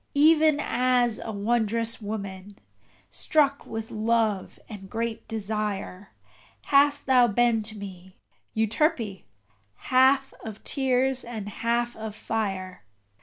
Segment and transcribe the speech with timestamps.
[0.17, 2.57] Even as a wondrous woman,
[3.11, 6.09] struck with love and great desire,
[6.63, 8.17] Hast thou been to me,
[8.55, 9.25] Euterpe!
[9.75, 12.83] half of tears and half of fire.